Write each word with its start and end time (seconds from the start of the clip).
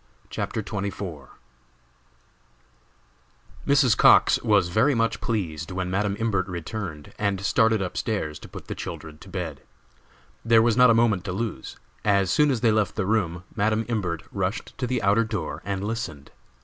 CHAPTER 0.31 0.63
XXIV. 0.63 1.27
Mrs. 3.67 3.95
Cox 3.95 4.41
was 4.41 4.69
very 4.69 4.95
much 4.95 5.21
pleased 5.21 5.69
when 5.69 5.91
Madam 5.91 6.15
Imbert 6.17 6.47
returned, 6.47 7.13
and 7.19 7.39
started 7.41 7.83
up 7.83 7.95
stairs 7.95 8.39
to 8.39 8.49
put 8.49 8.67
the 8.67 8.73
children 8.73 9.19
to 9.19 9.29
bed. 9.29 9.61
There 10.43 10.63
was 10.63 10.75
not 10.75 10.89
a 10.89 10.95
moment 10.95 11.23
to 11.25 11.31
lose. 11.33 11.75
As 12.03 12.31
soon 12.31 12.49
as 12.49 12.61
they 12.61 12.71
left 12.71 12.95
the 12.95 13.05
room 13.05 13.43
Madam 13.55 13.85
Imbert 13.87 14.23
rushed 14.31 14.75
to 14.79 14.87
the 14.87 15.03
outer 15.03 15.23
door 15.23 15.61
and 15.65 15.83
listened. 15.85 16.31